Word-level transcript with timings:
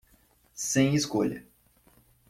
Sem 0.55 0.95
escolha 0.95 1.45